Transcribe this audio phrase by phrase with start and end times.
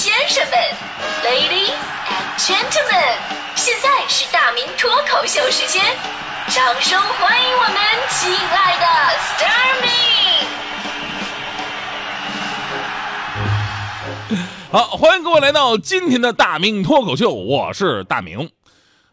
[0.00, 0.54] 先生们
[1.22, 1.76] ，Ladies
[2.08, 3.20] and Gentlemen，
[3.54, 5.84] 现在是大明脱口秀时间，
[6.48, 7.76] 掌声欢迎我们
[8.08, 8.86] 亲爱的
[9.18, 9.88] s t a r m y
[14.72, 18.48] 好，欢迎各位来到今天的大明脱口秀，我是大明。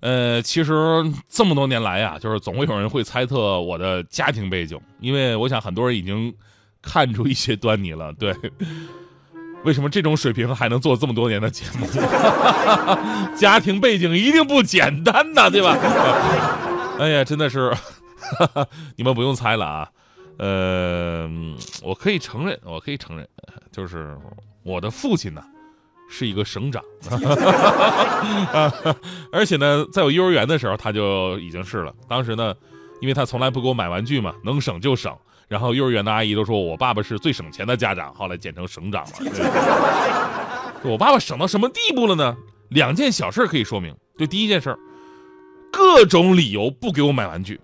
[0.00, 6.34] 呃，其实这么多年来呀，就是总会有人会猜测我的家庭背景，因为我想很多人已经
[6.82, 8.12] 看出一些端倪了。
[8.12, 8.34] 对，
[9.64, 11.86] 为什么这种水平还能做这么多年的节目？
[13.36, 15.76] 家庭背景一定不简单呐，对吧？
[17.00, 17.72] 哎呀，真的是，
[18.96, 19.88] 你们不用猜了啊。
[20.38, 21.28] 呃，
[21.82, 23.26] 我可以承认，我可以承认，
[23.72, 24.16] 就是
[24.62, 25.42] 我的父亲呢。
[26.06, 26.84] 是一个省长，
[29.32, 31.92] 而且呢，在我幼儿园的时候他就已经是了。
[32.06, 32.54] 当时呢，
[33.00, 35.12] 因为他从来不给我买玩具嘛，能省就省。
[35.48, 39.10] 然后幼儿园的阿姨都说我爸爸是最省钱的家长，后来简称省长了。
[40.82, 42.36] 我爸爸省到什么地步了呢？
[42.68, 43.94] 两件小事可以说明。
[44.18, 44.76] 就第一件事，
[45.72, 47.60] 各种理由不给我买玩具，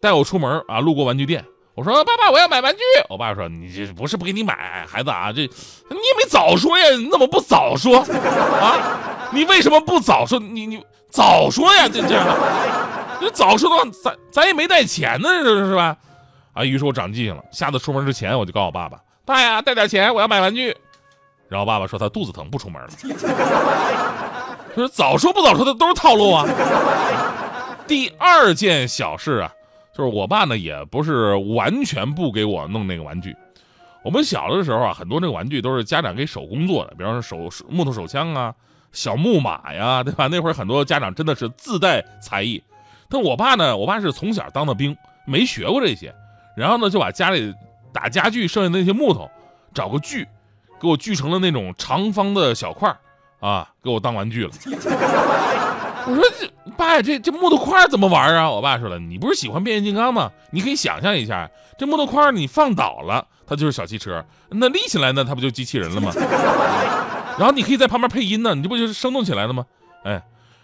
[0.00, 1.44] 带我出门啊，路过玩具店。
[1.74, 2.80] 我说爸爸，我要买玩具。
[3.08, 7.98] 我爸说你这不是不给你买，孩子啊，这你也没早说呀，你怎么不早说
[8.60, 9.30] 啊？
[9.32, 10.38] 你为什么不早说？
[10.38, 12.26] 你你早说呀，这这样，
[13.20, 15.96] 你早说的话，咱咱也没带钱呢，这是吧？
[16.58, 20.76] 啊，于是我长记性了，下次出门之前我就告诉我爸爸，爸呀，带点钱，我要买玩具。
[21.48, 22.88] 然后爸爸说他肚子疼，不出门了。
[24.76, 26.44] 就是早说不早说的都是套路啊。
[27.86, 29.52] 第二件小事啊。
[29.96, 33.36] 就是我爸呢，也不是完全不给我弄那个玩具。
[34.04, 38.54] 我们小的时候啊，很多那个玩具都是家长给手工做的，比方说手木头手枪啊、
[38.92, 40.28] 小木马呀，对吧？
[40.28, 42.62] 那会儿很多家长真的是自带才艺。
[43.08, 46.14] 但我爸呢，我爸是从小当的兵，没学过这些，
[46.58, 47.54] 然后呢就把家里
[47.92, 49.30] 打家具剩下的那些木头，
[49.72, 50.26] 找个锯，
[50.80, 52.94] 给我锯成了那种长方的小块
[53.40, 54.50] 啊，给我当玩具了。
[56.06, 58.50] 我说这爸呀，这这木头块怎么玩啊？
[58.50, 60.30] 我爸说了，你不是喜欢变形金刚吗？
[60.50, 66.10] 你可以想象一下，这木头块你放倒了，它就是小汽车；那立起来呢，它不就机器人了吗？
[67.38, 69.66] 然后你可以在旁边配音呢，你这不就是生动起来了吗？
[70.04, 70.22] 哎，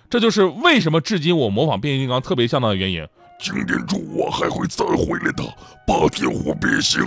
[0.09, 3.07] 这就是为什么至今我模仿变形金刚特别像的原因。
[3.39, 5.45] 今天中午我还会再回来的，
[5.87, 7.07] 霸天虎变形。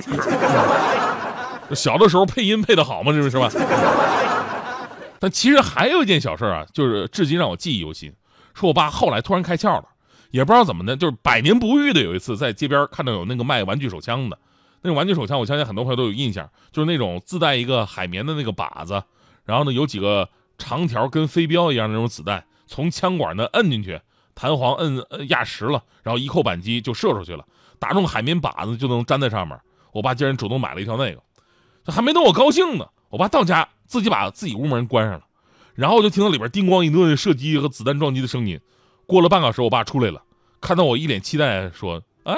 [1.75, 3.11] 小的时候配音配的好吗？
[3.11, 3.49] 这是是吧？
[5.19, 8.13] 但其实还有一件小事啊，就是至今让我记忆犹新。
[8.53, 9.85] 说我爸后来突然开窍了，
[10.31, 12.01] 也不知道怎么的，就是百年不遇的。
[12.01, 14.37] 有一次在街边看到有那个卖玩具手枪的，
[14.81, 19.01] 那种玩具手枪，我相信很多朋友都有印象，就是那种自带一个海绵的那个靶子，
[19.43, 23.99] 然后呢有几个长条跟飞镖一样的那种子弹，从枪管呢摁进去，
[24.39, 27.43] 弹簧摁压实了，然后一扣扳机就射出去了，
[27.79, 29.59] 打中海绵靶子就能粘在上面。
[29.91, 31.19] 我爸竟然主动买了一条那个，
[31.83, 35.25] 这还没等我高兴呢，我爸到家自己把自己屋门关上了。
[35.73, 38.59] 然后我就听到里边叮咣一顿射击和子弹撞击的声音。
[39.07, 40.21] 过了半小时，我爸出来了，
[40.61, 42.35] 看到我一脸期待，说：“啊，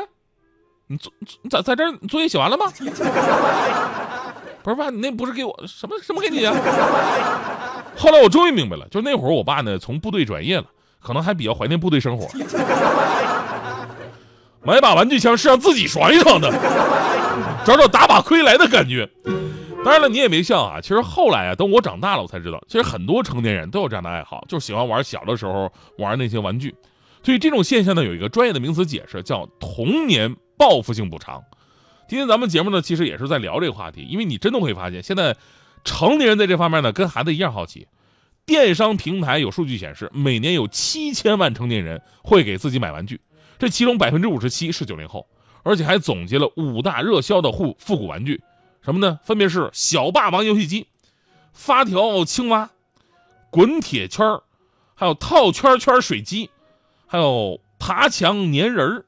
[0.87, 1.11] 你作
[1.41, 2.71] 你咋在这作业写完了吗？
[4.63, 6.53] 不是爸，你那不是给我什么什么给你啊？”
[7.97, 10.66] 后来我终于明白了，就那会儿我爸呢从部队转业了，
[11.01, 12.27] 可能还比较怀念部队生活，
[14.63, 16.51] 买把玩具枪是让自己爽一爽的，
[17.65, 19.09] 找找打把亏来的感觉。
[19.83, 20.81] 当然了，你也没笑啊。
[20.81, 26.75] 其实后来啊，等我长大了，我才知道，其实很多成年人都有这样的爱好，就是喜欢玩小的时候玩那些玩具。
[27.23, 31.41] 所以这种现象呢，有一个专业的名词解释，叫童年报复性补偿。
[32.09, 35.37] 今天咱们节目呢，其实也是在聊这个话题，因为你真的会发现，现在
[35.85, 37.87] 成年人在这方面呢，跟孩子一样好奇。
[38.49, 43.21] 电商平台有数据显示，每年有七千万成年人会给自己买玩具，
[43.59, 45.27] 这其中百分之五十七是九零后，
[45.61, 48.41] 而且还总结了五大热销的复复古玩具。
[48.81, 49.19] 什么呢？
[49.23, 50.87] 分别是小霸王游戏机、
[51.53, 52.71] 发条青蛙、
[53.51, 54.25] 滚铁圈
[54.95, 56.49] 还有套圈圈水机，
[57.05, 59.05] 还有爬墙粘人。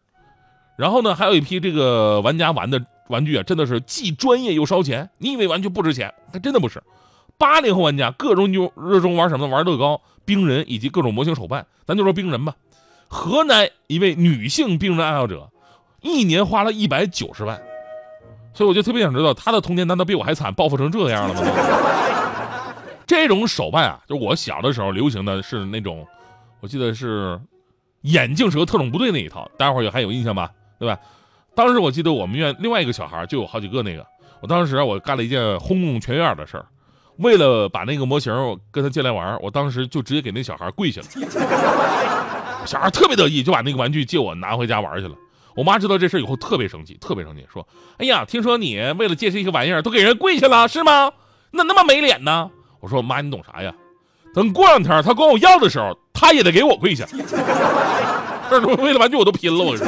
[0.78, 5.09] 然后呢，还有一批这个玩家玩的玩具啊，真的是既专业又烧钱。
[5.18, 6.13] 你以为玩具不值钱？
[6.31, 6.84] 还真的不是。
[7.41, 9.47] 八零后玩家各种就热衷玩什么？
[9.47, 11.66] 玩乐高、冰人以及各种模型手办。
[11.88, 12.55] 咱就说冰人吧，
[13.08, 15.49] 河南一位女性冰人爱好者，
[16.02, 17.59] 一年花了一百九十万。
[18.53, 21.41] 所以我就特别想知道，他的童年难道比我还惨，报复成这样了吗？
[23.08, 26.05] 这种手办啊，就我小的时候流行的是那种，
[26.59, 27.41] 我记得是
[28.02, 30.52] 眼镜蛇特种部队那一套，待会儿还有印象吧？
[30.78, 30.99] 对吧？
[31.55, 34.05] 当时我记得我们院另外一个小孩就有好几个那个，
[34.41, 36.66] 我当时我干了一件轰动全院的事儿，
[37.17, 38.34] 为了把那个模型
[38.72, 41.08] 跟他借来玩，我当时就直接给那小孩跪下了，
[42.66, 45.16] 小孩特别得意，就把那个玩具借我拿回家玩去了。
[45.55, 47.67] 我妈知道这事以后特别生气，特别生气，说
[47.99, 51.11] ：“哎呀，听说你为了借这一个玩意儿都给人跪下了，是吗？
[51.52, 52.49] 那那么没脸呢？
[52.79, 53.73] 我说妈，你懂啥呀？
[54.34, 57.05] 等过两天他管我要的时候，他也得给我跪下。
[58.49, 59.85] 这为了玩具我都拼了，我说。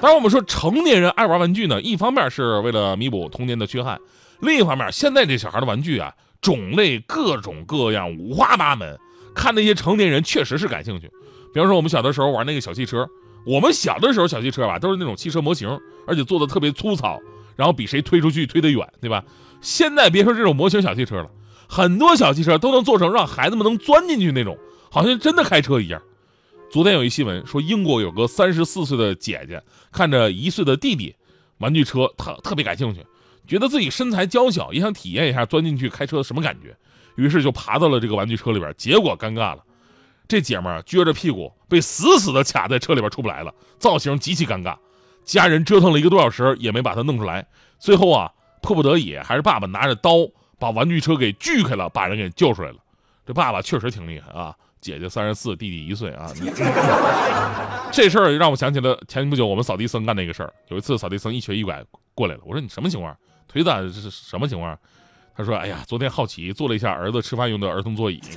[0.00, 4.00] 当然，我们说成年人爱玩玩具呢，一方面是为了弥补童年的缺憾，
[4.42, 8.98] 另一方面，现在这小孩的玩具啊，种类各种各样，五花八门，
[9.36, 11.08] 看那些成年人确实是感兴趣。
[11.54, 13.08] 比方说，我们小的时候玩那个小汽车，
[13.46, 15.68] 我们小的时候小汽车吧，都是那种汽车模型，
[16.08, 17.20] 而且做的特别粗糙，
[17.54, 19.24] 然后比谁推出去推得远，对吧？
[19.60, 21.30] 现在别说这种模型小汽车了，
[21.68, 24.58] 很多小汽车都能做成让孩子们能钻进去那种，
[24.90, 26.02] 好像真的开车一样。
[26.68, 29.62] 昨天有一新闻说，英国有个三十四岁的姐姐
[29.92, 31.14] 看着一岁的弟弟
[31.58, 33.06] 玩具车，特特别感兴趣，
[33.46, 36.76] 觉得自己身材娇小，也想体验一下钻进去开车什么感觉，
[37.16, 38.72] 于是就爬到了这个玩具车里边。
[38.76, 39.58] 结果尴尬了，
[40.26, 44.76] 这姐们撅着屁股被死死的卡在车里边出不来了，造型极其尴尬。
[45.24, 47.46] 家人折腾了一个多小时也没把她弄出来，
[47.78, 48.30] 最后啊，
[48.62, 50.12] 迫不得已还是爸爸拿着刀
[50.58, 52.76] 把玩具车给锯开了，把人给救出来了。
[53.26, 54.54] 这爸爸确实挺厉害啊。
[54.80, 56.26] 姐姐三十四，弟弟一岁啊！
[57.92, 60.52] 这事儿让我想起了前不久我们扫地僧干那个事儿。
[60.70, 61.80] 有一次扫地僧一瘸一拐
[62.16, 63.16] 过来了，我说你什么情况？
[63.48, 64.78] 腿咋是什么情况？
[65.34, 68.20] 他说：哎呀，昨天好奇坐了一下儿子吃饭用的儿童座椅。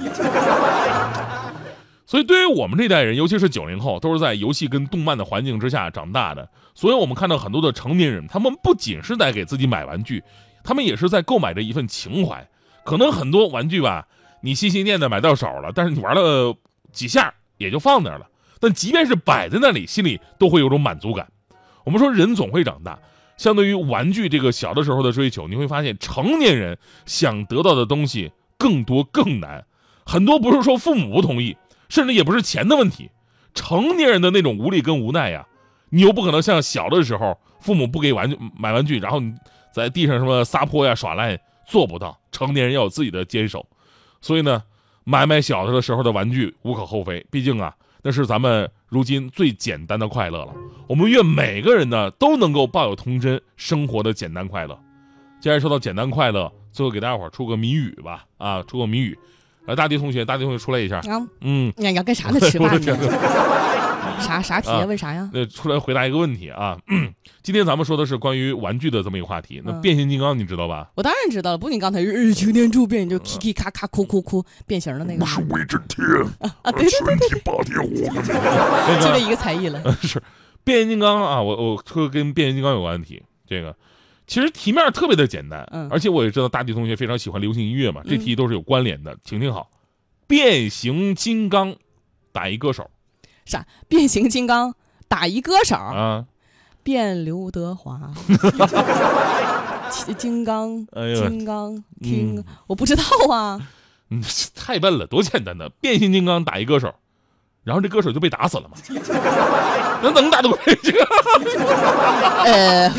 [2.08, 6.48] 所以对于我们这代人，尤其是九零后，都是在游戏跟动漫的环境之下长大的。
[6.74, 10.24] 所以我们看到很多的成年人，他们不仅是在给自己买玩具，
[10.64, 12.48] 他们也是在购买着一份情怀。
[12.84, 14.08] 可能很多玩具吧。
[14.42, 16.56] 你心心念念买到手了，但是你玩了
[16.92, 18.28] 几下也就放那儿了。
[18.60, 21.28] 但即便是摆在那里，心里都会有种满足感。
[21.84, 23.00] 我们说人总会长大，
[23.38, 29.66] 相对于玩具这个小的时候的追求，你会发现成年人想得到的东西更多更难。
[30.06, 31.58] 很多不是说父母不同意，
[31.90, 33.10] 甚至也不是钱的问题。
[33.54, 35.48] 成年人的那种无力跟无奈呀，
[35.90, 39.34] 你又不可能像小的时候父母不给玩具买玩具，然后你
[39.74, 42.20] 在地上什么撒泼呀耍赖，做不到。
[42.32, 43.66] 成年人要有自己的坚守。
[44.22, 44.64] 所以呢，
[45.04, 50.54] 买买小的时候的玩具无可厚非，毕竟啊，那是咱们如今最简单的快乐了。
[50.86, 54.80] 我们愿每个人呢都能够抱有童真，生活的简单快乐。
[55.42, 59.18] 既然说到简单快乐，最后给大家伙出个谜语吧，啊，出个谜语。
[59.66, 60.98] 来，大迪同学，大迪同学出来一下。
[60.98, 62.40] 啊，嗯，你要干啥呢？
[62.42, 62.96] 吃饭呢？
[64.20, 64.70] 啥啥题？
[64.86, 65.30] 问啥呀？
[65.34, 66.78] 那出来回答一个问题啊！
[67.44, 69.62] 今天咱们说的是关于玩具的这么一个话题。
[69.64, 70.90] 那变形金刚你知道吧？
[70.96, 71.58] 我当然知道了。
[71.58, 75.20] 不，你刚才日擎天柱变就咔咔咔咔哭哭哭变形的那个。
[75.20, 76.06] 不是威震天
[76.40, 76.72] 啊！
[76.72, 77.90] 对对对对，霸天虎。
[79.02, 79.82] 就这一个才艺了。
[80.02, 80.22] 是
[80.64, 81.42] 变形金刚啊！
[81.42, 83.22] 我我说跟变形金刚有关问题。
[83.48, 83.76] 这个
[84.26, 89.70] 其实题面特别的简单，而且我也知道大地同学非常喜欢流行音乐嘛，这题都是有关联的，请听好：
[90.26, 91.76] 变形金刚
[92.32, 92.90] 打一歌手。
[93.46, 93.66] 啥？
[93.88, 94.74] 变形金刚
[95.08, 96.26] 打一歌手啊？
[96.84, 98.00] 变刘德华？
[100.18, 100.86] 金刚？
[101.16, 102.44] 金刚听？
[102.68, 103.60] 我不知道啊。
[104.12, 104.22] 嗯，
[104.54, 105.68] 太笨了，多简单的！
[105.82, 106.94] 变形金刚打一歌手，
[107.64, 108.78] 然后这歌手就被打死了嘛？
[110.04, 111.04] 能能打得过这个？
[112.46, 112.90] 呃，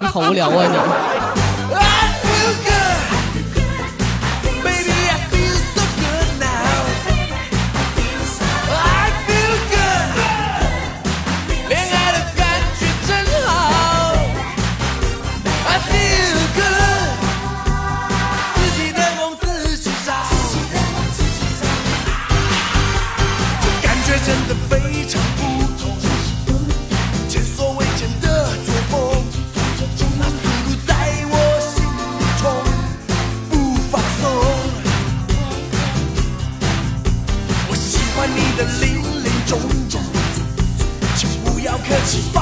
[0.00, 0.66] 你好无聊啊
[1.34, 1.37] 你。
[38.58, 40.02] 的林林总总
[41.16, 42.37] 请不要客气。